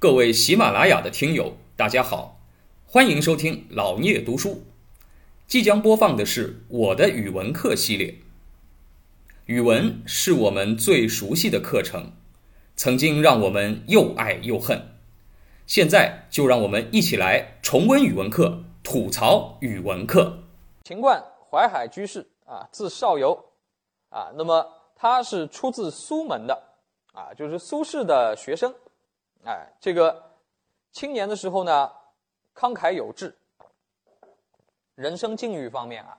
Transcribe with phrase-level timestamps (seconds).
[0.00, 2.38] 各位喜马拉雅的听友，大家好，
[2.86, 4.62] 欢迎收听老聂读书。
[5.48, 8.14] 即将播放的是我的语文课系列。
[9.46, 12.12] 语文是我们最熟悉的课程，
[12.76, 14.80] 曾经让我们又爱又恨。
[15.66, 20.38] 现在就让我们一起来重温语文课，吐槽语文课。
[20.84, 21.20] 秦观，
[21.50, 23.36] 淮海居士啊，字少游
[24.10, 26.56] 啊，那么他是出自苏门的
[27.12, 28.72] 啊，就是苏轼的学生。
[29.44, 30.30] 哎，这个
[30.92, 31.90] 青年的时候呢，
[32.54, 33.34] 慷慨有志，
[34.94, 36.18] 人生境遇方面啊，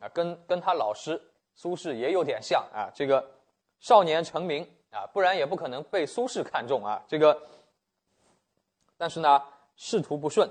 [0.00, 1.20] 啊，跟跟他老师
[1.54, 2.90] 苏轼也有点像啊。
[2.94, 3.26] 这个
[3.80, 7.02] 少年成名啊，不然也不可能被苏轼看中啊。
[7.08, 7.40] 这个，
[8.96, 9.42] 但是呢，
[9.74, 10.48] 仕途不顺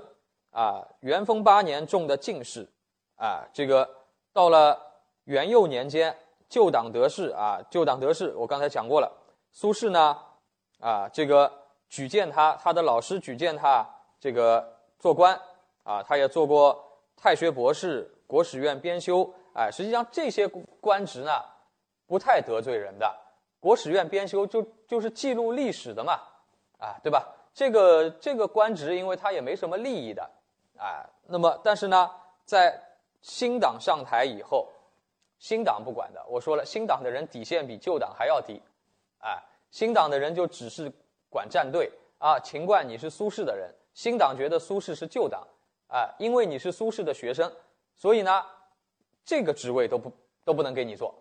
[0.50, 0.86] 啊。
[1.00, 2.68] 元丰八年中的进士
[3.16, 3.88] 啊，这个
[4.32, 4.78] 到了
[5.24, 6.14] 元佑年间，
[6.48, 9.10] 旧党得势啊，旧党得势，我刚才讲过了。
[9.52, 10.18] 苏轼呢，
[10.80, 11.67] 啊，这个。
[11.88, 13.88] 举荐他，他的老师举荐他
[14.20, 15.38] 这个做官
[15.84, 16.78] 啊，他也做过
[17.16, 19.32] 太学博士、国史院编修。
[19.54, 20.46] 哎，实际上这些
[20.80, 21.32] 官职呢，
[22.06, 23.12] 不太得罪人的。
[23.58, 26.20] 国史院编修就就是记录历史的嘛，
[26.78, 27.26] 啊，对吧？
[27.54, 30.30] 这个这个官职，因为他也没什么利益的，
[30.76, 32.10] 啊，那么但是呢，
[32.44, 32.78] 在
[33.22, 34.68] 新党上台以后，
[35.38, 36.22] 新党不管的。
[36.28, 38.62] 我说了，新党的人底线比旧党还要低，
[39.20, 40.92] 啊，新党的人就只是。
[41.30, 45.46] 管战队啊，秦观你是苏轼的人，新党觉得苏轼是旧党
[45.88, 47.52] 啊，因为你是苏轼的学生，
[47.94, 48.44] 所以呢，
[49.24, 50.10] 这个职位都不
[50.44, 51.14] 都不能给你做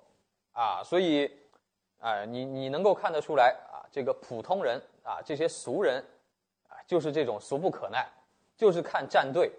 [0.54, 1.30] 啊，所以，
[2.00, 6.04] 哎，你你能够看得出来啊，这个普通人啊，这些俗人
[6.70, 8.08] 啊，就是这种俗不可耐，
[8.56, 9.52] 就是看战队，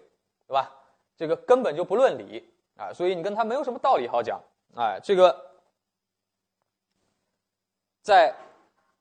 [0.47, 0.71] 对吧？
[1.15, 2.43] 这个根本就不论理
[2.75, 4.41] 啊，所以你跟他没有什么道理好讲，
[4.75, 5.51] 哎，这个
[8.01, 8.35] 在。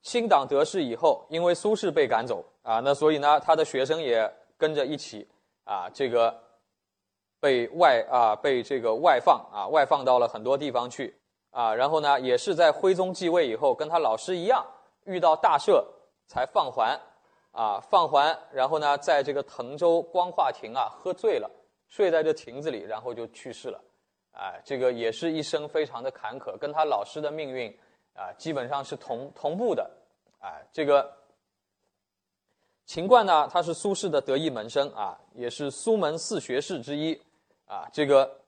[0.08, 5.28] 新党得势以后，因为苏轼被赶走啊，那所以呢，他的学生也跟着一起
[5.64, 6.34] 啊，这个
[7.38, 11.14] 被外啊被这个外放啊，外放到了很多地方去
[11.50, 11.74] 啊。
[11.74, 14.64] 然后呢，也是在徽宗继位以后，跟他老师一样，
[15.04, 15.84] 遇到大赦
[16.26, 16.98] 才放还
[17.52, 18.34] 啊，放还。
[18.50, 21.50] 然后呢，在这个滕州光化亭啊喝醉了，
[21.86, 23.78] 睡在这亭子里，然后就去世了。
[24.32, 27.70] 哎，这个也是一生非常的坎坷，跟他老师的命运。
[28.14, 29.88] 啊，基本上是同同步的，
[30.38, 31.16] 啊，这个
[32.86, 37.20] 秦观呢，他是苏轼的得意门生啊，也是苏门四学士之一，
[37.66, 38.40] 啊，这个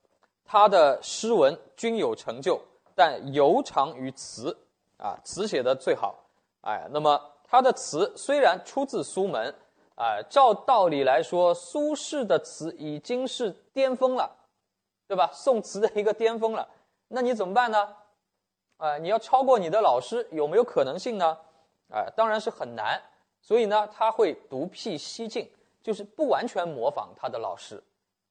[0.45, 2.61] 他的诗文均有成就，
[2.95, 4.56] 但尤长于词，
[4.97, 6.25] 啊，词写的最好，
[6.62, 9.55] 哎，那么他的词虽然出自苏门，
[9.97, 14.31] 啊，照道理来说，苏轼的词已经是巅峰了，
[15.07, 15.31] 对吧？
[15.34, 16.69] 宋词的一个巅峰了，
[17.09, 17.97] 那你怎么办呢？
[18.78, 21.37] 啊，你要超过你的老师有没有可能性呢？
[21.91, 23.01] 啊，当然是很难。
[23.41, 25.51] 所以呢，他会独辟蹊径，
[25.83, 27.83] 就是不完全模仿他的老师，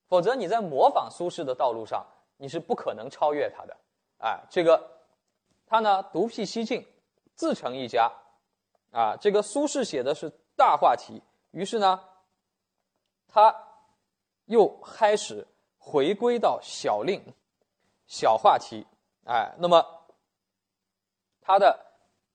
[0.07, 2.05] 否则你在模仿苏轼的道路上，
[2.37, 3.77] 你是不可能超越他的。
[4.19, 4.89] 啊，这个
[5.65, 6.85] 他呢独辟蹊径，
[7.35, 8.11] 自成一家。
[8.91, 11.21] 啊，这个苏轼写的是大话题，
[11.51, 11.99] 于是呢，
[13.27, 13.55] 他
[14.45, 15.45] 又开始
[15.77, 17.21] 回归到小令、
[18.07, 18.85] 小话题。
[19.25, 19.95] 哎，那么。
[21.41, 21.83] 他的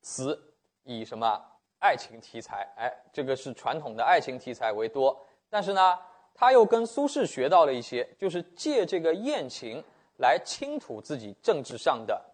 [0.02, 0.53] 词
[0.84, 1.40] 以什么
[1.80, 2.66] 爱情题材？
[2.76, 5.18] 哎，这个是传统的爱情题材为多。
[5.50, 5.98] 但是呢，
[6.34, 9.82] 他又跟苏轼学到了一些，就是借这个艳情
[10.18, 12.24] 来倾吐自己政治上的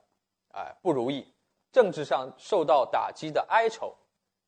[0.52, 1.26] 哎不如意，
[1.72, 3.94] 政治上受到打击的哀愁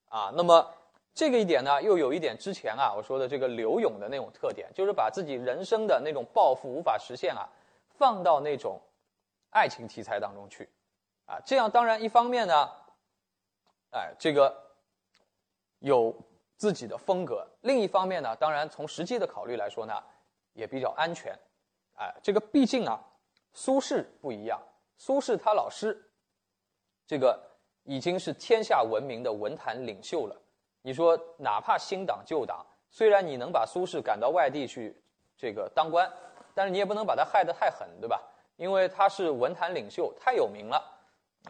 [0.08, 0.32] 啊。
[0.34, 0.68] 那么
[1.14, 7.48] 这个一点呢，又有一点之前啊我说的这个刘勇的那种特点，就是把自己人生的那种抱负无法实现啊，
[7.98, 8.80] 放到那种
[9.50, 10.68] 爱情题材当中去。
[11.26, 12.70] 啊，这样当然一方面呢，
[13.92, 14.54] 哎，这个
[15.78, 16.14] 有
[16.56, 20.02] 自己的风格；另一方面呢，当然从实际的考虑来说呢，
[20.54, 21.38] 也比较安全。
[21.94, 23.00] 哎，这个毕竟啊，
[23.52, 24.60] 苏轼不一样，
[24.96, 26.10] 苏轼他老师，
[27.06, 27.38] 这个
[27.84, 30.34] 已经是天下闻名的文坛领袖了。
[30.80, 35.00] 你说，哪怕新党旧党，虽然你能把苏轼赶到外地去
[35.36, 36.10] 这个当官，
[36.54, 38.20] 但是你也不能把他害得太狠，对吧？
[38.56, 40.82] 因为他是文坛领袖，太有名了。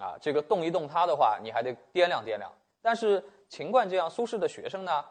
[0.00, 2.50] 啊，这个动一动他的话，你还得掂量掂量。
[2.80, 5.04] 但是秦观这样苏轼的学生呢，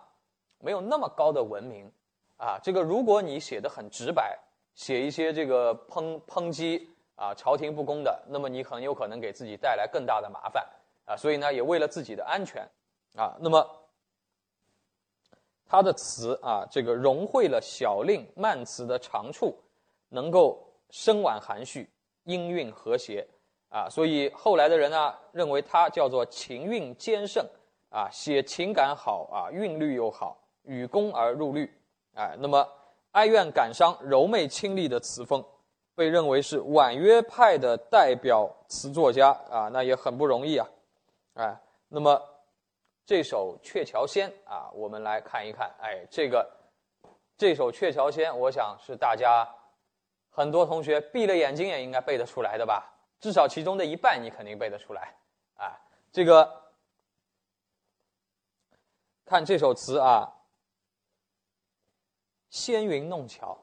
[0.59, 1.89] 没有那么高的文明，
[2.37, 4.37] 啊，这个如果你写的很直白，
[4.73, 10.67] 写一些这个抨抨击啊朝廷不公的，那么你很有可能给自己带来更大的麻烦
[11.05, 11.15] 啊。
[11.15, 12.67] 所以呢，也为了自己的安全，
[13.15, 13.65] 啊，那么
[15.65, 19.57] 他的词啊，这个融汇了小令慢词的长处，
[20.09, 21.89] 能够声婉含蓄，
[22.23, 23.25] 音韵和谐。
[23.71, 27.43] 啊，所以后来的人呢，认为他叫做情韵兼胜，
[27.89, 31.73] 啊，写情感好啊，韵律又好，与工而入律，
[32.13, 32.67] 哎，那么
[33.11, 35.41] 哀怨感伤、柔媚清丽的词风，
[35.95, 40.67] 被认为是婉约派的代表词作家啊，那也很不容易啊，
[41.35, 41.57] 哎，
[41.87, 42.21] 那么
[43.05, 46.45] 这首《鹊桥仙》啊，我们来看一看，哎，这个
[47.37, 49.47] 这首《鹊桥仙》，我想是大家
[50.29, 55.15] 很多同学闭了眼睛也应该背得出来的吧，至少其中的一半你肯定背得出来，
[55.55, 55.79] 啊，
[56.11, 56.59] 这个。
[59.23, 60.29] 看这首词啊，
[62.49, 63.57] 纤云弄巧，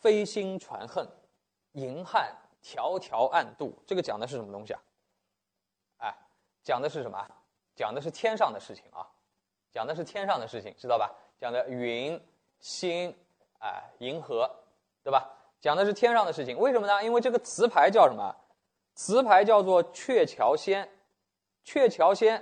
[0.00, 1.06] 飞星传恨，
[1.72, 3.74] 银汉迢迢暗度。
[3.86, 4.80] 这个讲的是什么东西啊？
[5.98, 6.16] 哎，
[6.62, 7.22] 讲的是什么？
[7.74, 9.06] 讲的是天上的事情啊，
[9.70, 11.14] 讲的是天上的事情，知道吧？
[11.38, 12.18] 讲的云、
[12.60, 13.14] 星、
[13.58, 14.50] 哎、银河，
[15.02, 15.30] 对吧？
[15.60, 16.56] 讲的是天上的事情。
[16.56, 17.04] 为什么呢？
[17.04, 18.34] 因为这个词牌叫什么？
[18.94, 20.84] 词牌叫做《鹊桥仙》，
[21.64, 22.38] 《鹊桥仙》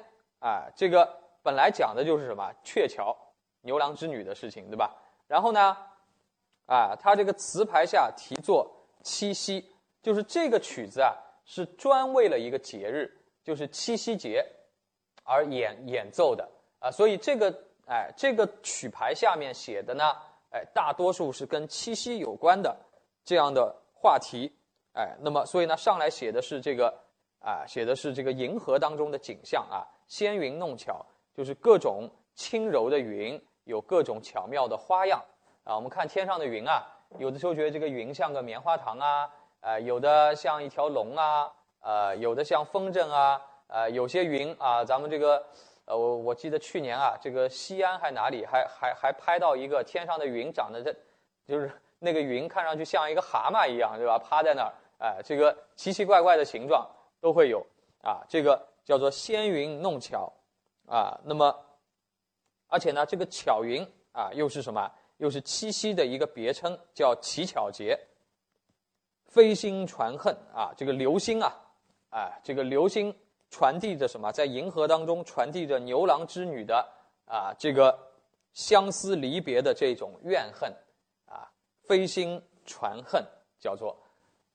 [0.47, 1.19] 啊，这个。
[1.43, 3.17] 本来讲的就是什么鹊桥
[3.62, 4.94] 牛郎织女的事情，对吧？
[5.26, 5.75] 然后呢，
[6.67, 8.70] 啊，他这个词牌下题作
[9.02, 9.64] 七夕，
[10.02, 11.17] 就是这个曲子啊，
[11.47, 13.11] 是专为了一个节日，
[13.43, 14.44] 就是七夕节
[15.25, 16.46] 而演演奏的
[16.79, 16.91] 啊。
[16.91, 17.50] 所以这个
[17.87, 20.14] 哎，这个曲牌下面写的呢，
[20.50, 22.76] 哎，大多数是跟七夕有关的
[23.25, 24.55] 这样的话题，
[24.93, 26.93] 哎，那么所以呢，上来写的是这个
[27.41, 31.05] 啊，写的是这个银河当中的景象啊，纤云弄巧。
[31.33, 35.25] 就是各种轻柔的云，有各种巧妙的花样
[35.63, 35.77] 啊。
[35.77, 36.85] 我们看天上的云啊，
[37.19, 41.51] 有的时候觉得这个云像个棉花糖啊，呃，有的像一条龙啊，
[41.81, 45.43] 呃，有的像风筝啊，呃，有些云啊，咱们这个，
[45.87, 50.93] 呃，我我记得去年啊，这个西安还哪里还还还拍到一个天上的云长得这，
[51.47, 54.19] 就是那个云看上去像一个蛤蟆一样，对吧？
[54.19, 56.85] 趴在那儿，哎，这个奇奇怪怪的形状
[57.20, 57.64] 都会有
[58.02, 58.26] 啊。
[58.29, 60.32] 这个叫做纤云弄巧。
[60.87, 61.56] 啊，那么，
[62.67, 64.91] 而且呢，这个巧云啊，又是什么？
[65.19, 67.97] 又是七夕的一个别称，叫乞巧节。
[69.26, 71.55] 飞星传恨啊，这个流星啊，
[72.08, 73.17] 啊，这个流星
[73.50, 74.32] 传递着什么？
[74.32, 76.85] 在银河当中传递着牛郎织女的
[77.25, 77.96] 啊，这个
[78.53, 80.75] 相思离别的这种怨恨
[81.91, 83.21] 飞星传恨
[83.59, 83.97] 叫做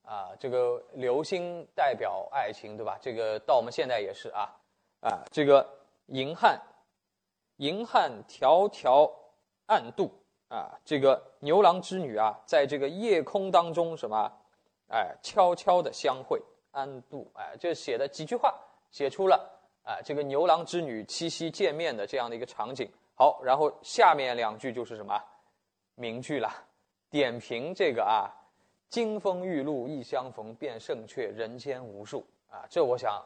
[0.03, 2.97] 啊，这个流星代表爱情，对吧？
[3.01, 4.55] 这个到我们现在也是啊，
[5.01, 5.69] 啊，这个。
[6.09, 6.61] 银汉，
[7.57, 9.11] 银汉迢迢
[9.65, 10.11] 暗度
[10.49, 14.31] 啊，这个牛郎织女啊，在这个夜空当中什么，
[14.89, 16.39] 哎，悄悄的相会，
[16.73, 18.53] 暗度，哎，这写的几句话，
[18.91, 19.35] 写出了
[19.83, 22.87] 啊，这个牛郎织女七夕见面的这样的一个场景。
[23.15, 25.19] 好，然后下面两句就是什么
[25.95, 26.53] 名句了，
[27.15, 28.27] 点评这个啊，
[28.89, 33.23] 金风玉露一相逢，便胜却人间无数啊，这我想。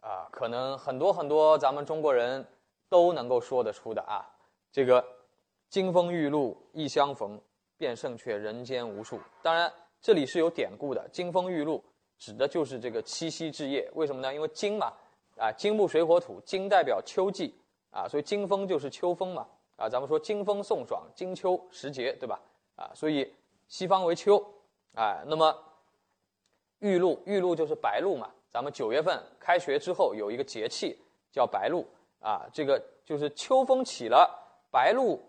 [0.00, 2.42] 啊，可能很多很多咱们中国人
[2.88, 4.24] 都能够说得出的啊，
[4.72, 5.06] 这个
[5.68, 7.38] “金风玉露一相逢，
[7.76, 9.20] 便胜却人间无数”。
[9.44, 9.70] 当然，
[10.00, 11.84] 这里是有典故的，“金风玉露”
[12.16, 13.86] 指的就是这个七夕之夜。
[13.92, 14.32] 为什么呢？
[14.32, 14.90] 因为金嘛，
[15.36, 17.54] 啊，金木水火土，金代表秋季
[17.90, 19.46] 啊，所以金风就是秋风嘛，
[19.76, 22.40] 啊，咱们说金风送爽，金秋时节，对吧？
[22.80, 23.30] 啊，所以
[23.68, 24.42] 西方为秋，
[24.94, 25.54] 哎，那么
[26.78, 28.30] 玉露，玉露就是白露嘛。
[28.48, 30.98] 咱们九月份开学之后有一个节气
[31.30, 31.86] 叫白露
[32.20, 34.28] 啊，这个就是秋风起了，
[34.72, 35.20] 白露，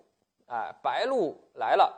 [0.47, 1.93] 哎，白露来了，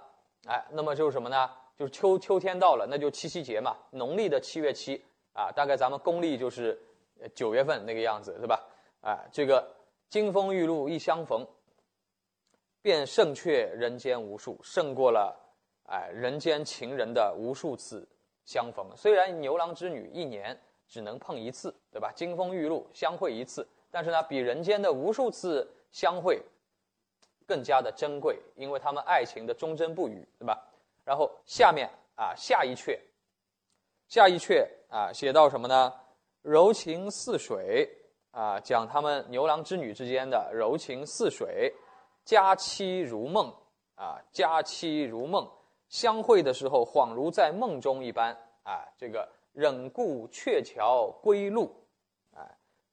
[0.47, 1.49] 哎，那么就是什么呢？
[1.77, 5.01] 就是秋秋天到了，那就七夕节嘛，农历的七月七
[5.33, 6.77] 啊，大概咱们公历就是
[7.35, 8.59] 九月份那个样子，对吧？
[9.01, 9.65] 哎，这个
[10.09, 11.47] 金风玉露一相逢，
[12.81, 15.33] 便胜却人间无数，胜过了
[15.87, 18.07] 哎人间情人的无数次
[18.45, 18.85] 相逢。
[18.95, 20.59] 虽然牛郎织女一年。
[20.85, 22.11] 只能碰一次，对吧？
[22.13, 26.39] 金风玉露相会一次，但是呢，比人间的无数次相会
[27.47, 30.61] 更加的珍贵，因为他们爱情的忠贞不渝，对吧？
[31.03, 32.99] 然后下面啊，下一阙，
[34.07, 35.91] 下一阙啊，写到什么呢？
[36.43, 37.89] 柔情似水
[38.29, 41.73] 啊，讲他们牛郎织女之间的柔情似水，
[42.23, 43.51] 佳期如梦
[43.95, 45.49] 啊，佳期如梦，
[45.93, 49.29] 相会的时候恍如在梦中一般啊，这个。
[49.53, 51.71] 忍顾鹊桥归路，
[52.35, 52.41] 哎，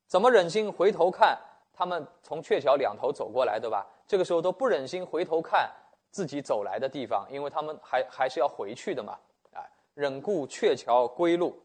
[0.07, 1.35] 怎么忍心回头看
[1.73, 3.87] 他们从鹊桥两头走过来，对吧？
[4.07, 5.73] 这个时候都不忍心回头看
[6.11, 9.19] 自己走来的地方，因为他们还还是要回去的嘛，
[9.54, 11.59] 哎，忍顾鹊桥归路，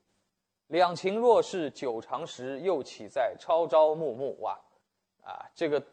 [0.67, 4.39] 两情若是久长时，又岂在朝朝暮暮？
[4.39, 4.57] 哇，
[5.25, 5.85] 啊，这个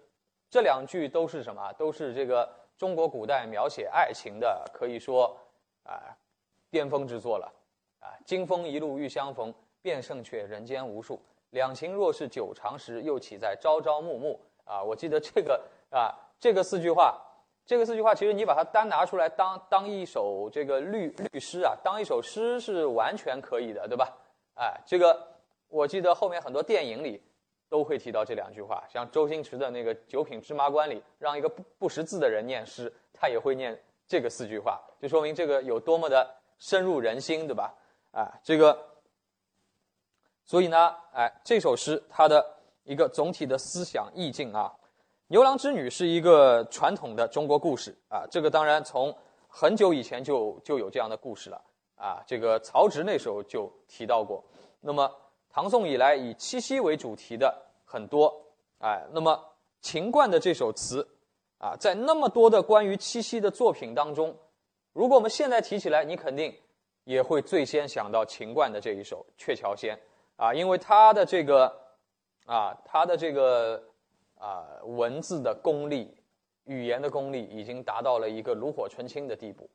[0.49, 1.73] 这两句都是什么？
[1.73, 2.49] 都是这个
[2.83, 5.39] 中国古代描写爱情的，可以说
[5.85, 6.03] 啊，
[6.69, 7.47] 巅峰之作了。
[8.01, 11.23] 啊，金风一路欲相逢，便胜却人间无数。
[11.51, 14.41] 两情若是久长时，又岂在朝朝暮暮？
[14.65, 17.23] 啊，我记得这个啊，这个四句话，
[17.65, 24.13] 这个四句话，其实你把它单拿出来当当一首这个律律诗啊，当一首诗是完全可以的，对吧？
[24.55, 25.25] 哎，这个
[25.69, 27.23] 我记得后面很多电影里
[27.73, 37.75] 都会提到这两句话，像周星驰的那个《九品芝麻官》里，让一个不不识字的人念诗，他也会念这个四句话，就说明这个有多么的深入人心，对吧？
[38.11, 38.79] 啊，这个。
[40.45, 42.45] 所以呢，哎，这首诗它的
[42.85, 44.71] 一个总体的思想意境啊，
[45.29, 48.27] 《牛郎织女》是一个传统的中国故事啊。
[48.31, 49.17] 这个当然从
[49.49, 51.59] 很久以前就就有这样的故事了
[51.97, 52.23] 啊。
[52.27, 54.45] 这个曹植那时候就提到过。
[54.81, 55.11] 那么
[55.53, 58.35] 唐宋以来以七夕为主题的很多，
[58.79, 59.39] 哎，那么
[59.81, 61.07] 秦观的这首词
[61.59, 64.37] 啊，在那么多的关于七夕的作品当中，
[64.93, 66.53] 如果我们现在提起来，你肯定
[67.05, 69.95] 也会最先想到秦观的这一首《鹊桥仙》。
[70.37, 71.73] 啊，因为他的这个，
[72.47, 73.81] 啊，他的这个
[74.39, 76.13] 啊，文字的功力、
[76.65, 79.69] 语言的功力已经达到了一个炉火纯青的地步，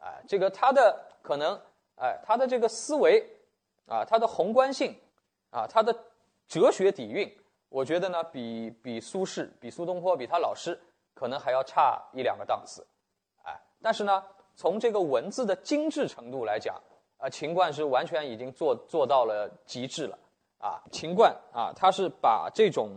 [0.00, 1.60] 哎，这个他的可能，
[1.96, 3.22] 哎，他的这个思维，
[3.86, 4.94] 啊，他的宏观性，
[5.50, 5.94] 啊，他的
[6.46, 7.30] 哲学底蕴，
[7.68, 10.78] 我觉得呢，比比苏轼、比苏东坡、比他老师
[11.14, 12.86] 可能还要差一两个档次，
[13.42, 14.24] 哎，但是呢，
[14.54, 16.80] 从这个文字的精致程度来讲。
[17.20, 20.16] 啊，秦观是完全已经做做到了极致了，
[20.58, 22.96] 啊，秦观啊，他是把这种，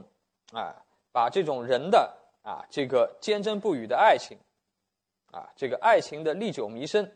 [0.54, 0.76] 啊，
[1.12, 4.38] 把这种人的啊这个坚贞不渝的爱情，
[5.32, 7.12] 啊，这个爱情的历久弥深，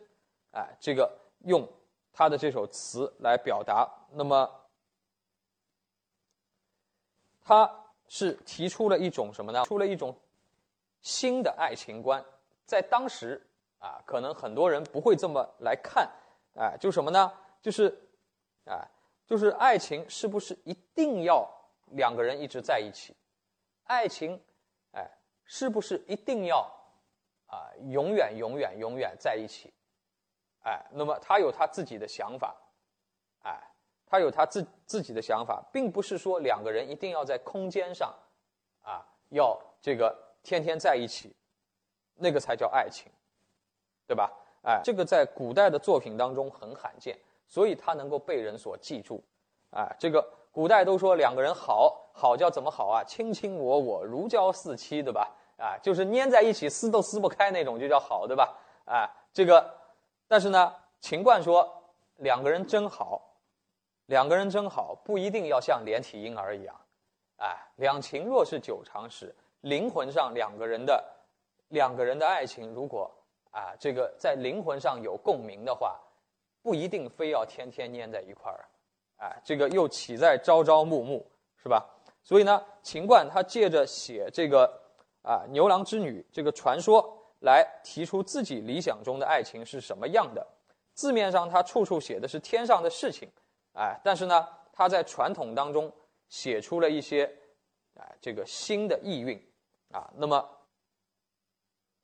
[0.49, 1.63] 哎，这个用
[2.11, 4.49] 他的这首词来表达，那么
[7.45, 7.71] 他
[8.07, 9.63] 是提出了一种什么呢？
[9.63, 10.13] 出了一种
[11.01, 12.25] 新的爱情观，
[12.65, 13.39] 在当时
[13.77, 16.09] 啊，可能很多人不会这么来看。
[16.55, 17.31] 哎，就什么呢？
[17.61, 17.95] 就是，
[18.65, 18.87] 哎，
[19.27, 21.47] 就是爱情是不是一定要
[21.91, 23.15] 两个人一直在一起？
[23.83, 24.41] 爱情，
[24.93, 25.07] 哎，
[25.43, 26.59] 是不是一定要
[27.45, 29.71] 啊永远永远永远在一起？
[30.63, 32.55] 哎，那么他有他自己的想法，
[33.43, 33.61] 哎，
[34.15, 38.13] 他有他自自己的想法，并不是说两个人一定要在空间上
[38.81, 41.36] 啊要这个天天在一起，
[42.15, 43.12] 那个才叫爱情，
[44.07, 44.31] 对吧？
[44.63, 49.22] 哎，这个在古代的作品当中很罕见，所以它能够被人所记住。
[49.72, 53.03] 哎，这个古代都说两个人好好叫怎么好啊？
[53.03, 55.29] 卿卿我我，如胶似漆，对吧？
[55.57, 58.57] 啊，就是粘在一起撕都撕不开那种，就叫好，对吧？
[58.86, 59.75] 啊，这个，
[60.25, 61.69] 但是呢，秦观说
[62.19, 63.22] 两个人真好，
[64.07, 66.75] 两个人真好，不一定要像连体婴儿一样。
[67.38, 71.03] 哎，两情若是久长时，灵魂上两个人的
[71.69, 73.12] 两个人的爱情，如果。
[73.51, 75.97] 啊，这个在灵魂上有共鸣的话，
[76.62, 78.67] 不一定非要天天粘在一块儿，
[79.15, 81.25] 哎，这个又岂在朝朝暮暮，
[81.63, 81.89] 是吧？
[82.21, 84.69] 所以呢，秦观他借着写这个
[85.21, 90.45] 啊牛郎织女这个传说，来提出自己理想中的爱情是什么样的。
[90.93, 93.31] 字面上他处处写的是天上的事情，
[93.75, 95.91] 哎，但是呢，他在传统当中
[96.27, 97.24] 写出了一些
[97.96, 99.39] 哎这个新的意蕴
[99.91, 100.50] 啊，那么。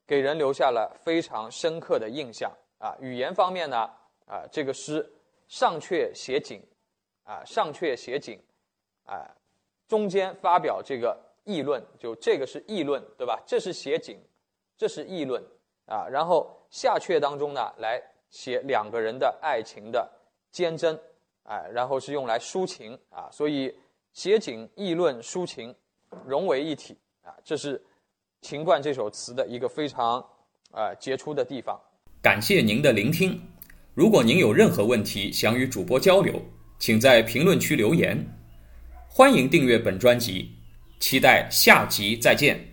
[0.08, 2.94] 给人留下了非常深刻的印象啊！
[3.00, 3.90] 语言方面呢，
[4.26, 5.10] 啊，这个诗
[5.48, 6.62] 上阙写景，
[7.24, 8.38] 啊，上阙写景，
[9.06, 9.26] 啊，
[9.88, 13.42] 中间发表这个议论，就这个是议论，对吧？
[13.48, 14.22] 这是写景，
[14.76, 15.42] 这是议论，
[15.86, 20.12] 啊，然后下阙当中呢，来写两个人的爱情的
[20.52, 21.00] 坚贞，
[21.52, 23.76] 哎，然后是用来抒情啊，所以
[24.14, 25.76] 写景、议论、抒情
[26.26, 27.80] 融为一体啊，这是。
[28.44, 30.18] 秦观这首词的一个非常
[30.72, 31.80] 啊杰出的地方。
[32.24, 33.40] 感谢您的聆听。
[33.94, 36.42] 如果您有任何问题想与主播交流，
[36.80, 38.18] 请在评论区留言。
[39.08, 40.56] 欢迎订阅本专辑，
[41.00, 42.71] 期待下集再见。